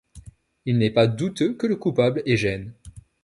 Il 0.65 0.79
n'est 0.79 0.89
pas 0.89 1.05
douteux 1.05 1.53
que 1.53 1.67
le 1.67 1.75
coupable 1.75 2.23
est 2.25 2.35
Gène. 2.35 2.73